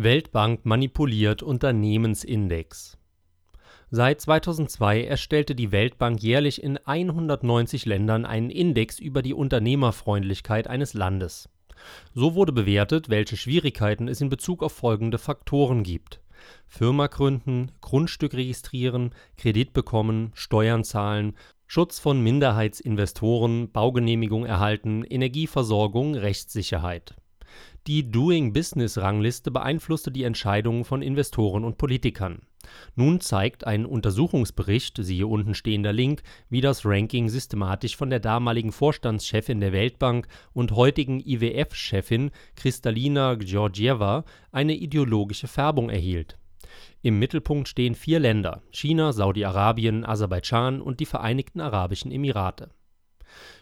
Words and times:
Weltbank 0.00 0.64
manipuliert 0.64 1.42
Unternehmensindex. 1.42 2.96
Seit 3.90 4.20
2002 4.20 5.02
erstellte 5.02 5.56
die 5.56 5.72
Weltbank 5.72 6.22
jährlich 6.22 6.62
in 6.62 6.76
190 6.76 7.84
Ländern 7.84 8.24
einen 8.24 8.50
Index 8.50 9.00
über 9.00 9.22
die 9.22 9.34
Unternehmerfreundlichkeit 9.34 10.68
eines 10.68 10.94
Landes. 10.94 11.48
So 12.14 12.36
wurde 12.36 12.52
bewertet, 12.52 13.08
welche 13.08 13.36
Schwierigkeiten 13.36 14.06
es 14.06 14.20
in 14.20 14.28
Bezug 14.28 14.62
auf 14.62 14.70
folgende 14.70 15.18
Faktoren 15.18 15.82
gibt: 15.82 16.20
Firma 16.68 17.08
gründen, 17.08 17.72
Grundstück 17.80 18.34
registrieren, 18.34 19.10
Kredit 19.36 19.72
bekommen, 19.72 20.30
Steuern 20.34 20.84
zahlen, 20.84 21.36
Schutz 21.66 21.98
von 21.98 22.22
Minderheitsinvestoren, 22.22 23.72
Baugenehmigung 23.72 24.46
erhalten, 24.46 25.02
Energieversorgung, 25.02 26.14
Rechtssicherheit 26.14 27.16
die 27.86 28.10
Doing-Business-Rangliste 28.10 29.50
beeinflusste 29.50 30.10
die 30.10 30.24
Entscheidungen 30.24 30.84
von 30.84 31.02
Investoren 31.02 31.64
und 31.64 31.78
Politikern. 31.78 32.42
Nun 32.96 33.20
zeigt 33.20 33.66
ein 33.66 33.86
Untersuchungsbericht 33.86 34.98
(siehe 35.00 35.26
untenstehender 35.26 35.92
Link), 35.92 36.22
wie 36.50 36.60
das 36.60 36.84
Ranking 36.84 37.28
systematisch 37.28 37.96
von 37.96 38.10
der 38.10 38.20
damaligen 38.20 38.72
Vorstandschefin 38.72 39.60
der 39.60 39.72
Weltbank 39.72 40.28
und 40.52 40.72
heutigen 40.72 41.20
IWF-Chefin 41.20 42.30
Kristalina 42.56 43.36
Georgieva 43.36 44.24
eine 44.52 44.74
ideologische 44.74 45.48
Färbung 45.48 45.88
erhielt. 45.88 46.36
Im 47.00 47.18
Mittelpunkt 47.18 47.68
stehen 47.68 47.94
vier 47.94 48.18
Länder 48.18 48.62
(China, 48.70 49.12
Saudi-Arabien, 49.12 50.04
Aserbaidschan 50.04 50.82
und 50.82 51.00
die 51.00 51.06
Vereinigten 51.06 51.60
Arabischen 51.60 52.10
Emirate 52.10 52.70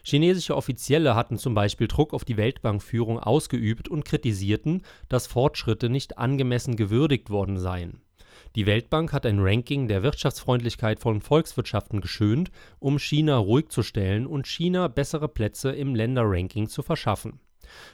Chinesische 0.02 0.56
Offizielle 0.56 1.14
hatten 1.14 1.38
zum 1.38 1.54
Beispiel 1.54 1.88
Druck 1.88 2.14
auf 2.14 2.24
die 2.24 2.36
Weltbankführung 2.36 3.18
ausgeübt 3.18 3.88
und 3.88 4.04
kritisierten, 4.04 4.82
dass 5.08 5.26
Fortschritte 5.26 5.88
nicht 5.88 6.18
angemessen 6.18 6.76
gewürdigt 6.76 7.30
worden 7.30 7.58
seien. 7.58 8.00
Die 8.54 8.66
Weltbank 8.66 9.12
hat 9.12 9.26
ein 9.26 9.40
Ranking 9.40 9.86
der 9.88 10.02
Wirtschaftsfreundlichkeit 10.02 11.00
von 11.00 11.20
Volkswirtschaften 11.20 12.00
geschönt, 12.00 12.50
um 12.78 12.98
China 12.98 13.36
ruhig 13.36 13.68
zu 13.68 13.82
stellen 13.82 14.26
und 14.26 14.46
China 14.46 14.88
bessere 14.88 15.28
Plätze 15.28 15.72
im 15.72 15.94
Länderranking 15.94 16.68
zu 16.68 16.82
verschaffen. 16.82 17.40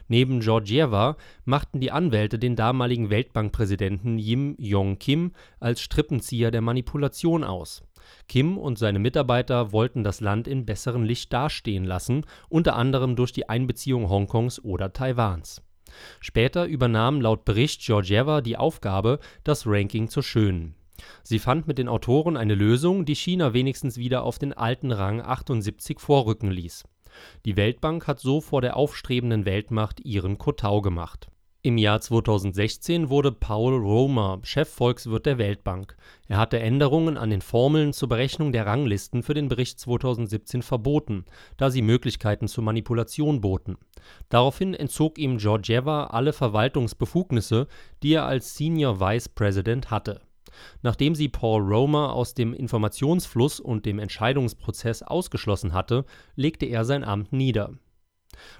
Neben 0.06 0.40
Georgieva 0.40 1.16
machten 1.44 1.80
die 1.80 1.90
Anwälte 1.90 2.38
den 2.38 2.56
damaligen 2.56 3.10
Weltbankpräsidenten 3.10 4.18
Yim 4.18 4.54
Yong 4.58 4.98
Kim 4.98 5.32
als 5.60 5.80
Strippenzieher 5.80 6.50
der 6.50 6.60
Manipulation 6.60 7.42
aus 7.42 7.82
Kim 8.28 8.58
und 8.58 8.78
seine 8.78 8.98
Mitarbeiter 8.98 9.72
wollten 9.72 10.04
das 10.04 10.20
Land 10.20 10.48
in 10.48 10.64
besserem 10.66 11.02
Licht 11.02 11.32
dastehen 11.32 11.84
lassen, 11.84 12.24
unter 12.48 12.76
anderem 12.76 13.16
durch 13.16 13.32
die 13.32 13.48
Einbeziehung 13.48 14.08
Hongkongs 14.08 14.62
oder 14.64 14.92
Taiwans. 14.92 15.62
Später 16.20 16.66
übernahm 16.66 17.20
laut 17.20 17.44
Bericht 17.44 17.82
Georgieva 17.82 18.40
die 18.40 18.56
Aufgabe, 18.56 19.18
das 19.44 19.66
Ranking 19.66 20.08
zu 20.08 20.22
schönen. 20.22 20.74
Sie 21.22 21.38
fand 21.38 21.66
mit 21.66 21.78
den 21.78 21.88
Autoren 21.88 22.36
eine 22.36 22.54
Lösung, 22.54 23.04
die 23.04 23.16
China 23.16 23.52
wenigstens 23.52 23.96
wieder 23.96 24.22
auf 24.22 24.38
den 24.38 24.52
alten 24.52 24.92
Rang 24.92 25.20
78 25.20 26.00
vorrücken 26.00 26.50
ließ. 26.50 26.84
Die 27.44 27.56
Weltbank 27.56 28.06
hat 28.06 28.20
so 28.20 28.40
vor 28.40 28.62
der 28.62 28.76
aufstrebenden 28.76 29.44
Weltmacht 29.44 30.00
ihren 30.00 30.38
Kotau 30.38 30.80
gemacht 30.80 31.28
im 31.64 31.78
Jahr 31.78 32.00
2016 32.00 33.08
wurde 33.08 33.30
Paul 33.30 33.76
Romer 33.76 34.40
Chefvolkswirt 34.42 35.26
der 35.26 35.38
Weltbank. 35.38 35.96
Er 36.26 36.38
hatte 36.38 36.58
Änderungen 36.58 37.16
an 37.16 37.30
den 37.30 37.40
Formeln 37.40 37.92
zur 37.92 38.08
Berechnung 38.08 38.50
der 38.50 38.66
Ranglisten 38.66 39.22
für 39.22 39.34
den 39.34 39.48
Bericht 39.48 39.78
2017 39.78 40.62
verboten, 40.62 41.24
da 41.56 41.70
sie 41.70 41.82
Möglichkeiten 41.82 42.48
zur 42.48 42.64
Manipulation 42.64 43.40
boten. 43.40 43.76
Daraufhin 44.28 44.74
entzog 44.74 45.18
ihm 45.18 45.38
Georgieva 45.38 46.06
alle 46.06 46.32
Verwaltungsbefugnisse, 46.32 47.68
die 48.02 48.14
er 48.14 48.26
als 48.26 48.56
Senior 48.56 48.98
Vice 48.98 49.28
President 49.28 49.92
hatte. 49.92 50.20
Nachdem 50.82 51.14
sie 51.14 51.28
Paul 51.28 51.62
Romer 51.62 52.12
aus 52.12 52.34
dem 52.34 52.54
Informationsfluss 52.54 53.60
und 53.60 53.86
dem 53.86 54.00
Entscheidungsprozess 54.00 55.02
ausgeschlossen 55.04 55.72
hatte, 55.72 56.04
legte 56.34 56.66
er 56.66 56.84
sein 56.84 57.04
Amt 57.04 57.32
nieder 57.32 57.70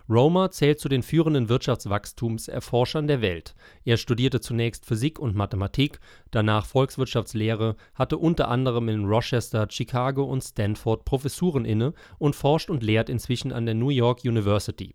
Romer 0.09 0.51
zählt 0.51 0.81
zu 0.81 0.89
den 0.89 1.03
führenden 1.03 1.49
Wirtschaftswachstumserforschern 1.49 3.07
der 3.07 3.23
Welt. 3.23 3.55
Er 3.85 3.97
studierte 3.97 4.41
zunächst 4.41 4.87
Physik 4.87 5.19
und 5.19 5.35
Mathematik, 5.35 6.01
danach 6.31 6.67
Volkswirtschaftslehre, 6.67 7.77
hatte 7.95 8.19
unter 8.19 8.49
anderem 8.49 8.89
in 8.89 9.05
Rochester, 9.05 9.67
Chicago 9.71 10.25
und 10.25 10.43
Stanford 10.43 11.05
Professuren 11.05 11.65
inne 11.65 11.95
und 12.19 12.37
forscht 12.37 12.71
und 12.71 12.83
lehrt 12.83 13.09
inzwischen 13.09 13.53
an 13.53 13.67
der 13.67 13.75
New 13.75 13.91
York 13.91 14.21
University. 14.25 14.95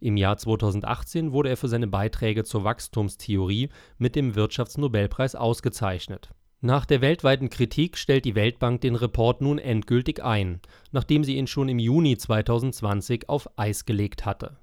Im 0.00 0.16
Jahr 0.16 0.36
2018 0.36 1.32
wurde 1.32 1.48
er 1.48 1.56
für 1.56 1.68
seine 1.68 1.88
Beiträge 1.88 2.44
zur 2.44 2.64
Wachstumstheorie 2.64 3.70
mit 3.98 4.14
dem 4.14 4.36
Wirtschaftsnobelpreis 4.36 5.34
ausgezeichnet 5.34 6.30
nach 6.64 6.86
der 6.86 7.00
weltweiten 7.00 7.50
Kritik 7.50 7.98
stellt 7.98 8.24
die 8.24 8.34
Weltbank 8.34 8.80
den 8.80 8.94
Report 8.94 9.40
nun 9.42 9.58
endgültig 9.58 10.24
ein, 10.24 10.60
nachdem 10.92 11.22
sie 11.22 11.36
ihn 11.36 11.46
schon 11.46 11.68
im 11.68 11.78
Juni 11.78 12.16
2020 12.16 13.28
auf 13.28 13.48
Eis 13.58 13.84
gelegt 13.84 14.24
hatte. 14.24 14.56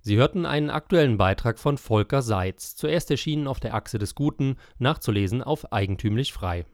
Sie 0.00 0.16
hörten 0.16 0.44
einen 0.44 0.68
aktuellen 0.68 1.16
Beitrag 1.16 1.58
von 1.58 1.78
Volker 1.78 2.20
Seitz, 2.20 2.76
zuerst 2.76 3.10
erschienen 3.10 3.46
auf 3.46 3.58
der 3.58 3.74
Achse 3.74 3.98
des 3.98 4.14
Guten, 4.14 4.56
nachzulesen 4.78 5.42
auf 5.42 5.72
Eigentümlich 5.72 6.34
Frei 6.34 6.66